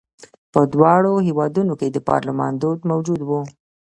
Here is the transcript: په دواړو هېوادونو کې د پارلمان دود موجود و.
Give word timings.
په 0.53 0.61
دواړو 0.73 1.13
هېوادونو 1.27 1.73
کې 1.79 1.87
د 1.91 1.97
پارلمان 2.09 2.53
دود 2.61 2.79
موجود 2.91 3.21
و. 3.23 3.29